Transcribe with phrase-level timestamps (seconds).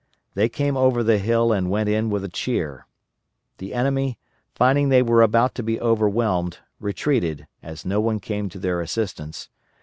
[0.33, 2.87] They came over the hill and went in with a cheer.
[3.59, 4.17] The enemy,
[4.55, 9.49] finding they were about to be overwhelmed, retreated, as no one came to their assistance.